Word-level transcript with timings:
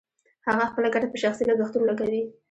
هغه 0.47 0.63
خپله 0.71 0.87
ګټه 0.93 1.07
په 1.11 1.17
شخصي 1.23 1.43
لګښتونو 1.49 1.87
لګوي 1.91 2.21